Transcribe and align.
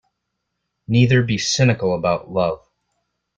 Neither 0.87 1.21
be 1.21 1.37
cynical 1.37 1.93
about 1.93 2.27
love 2.31 2.67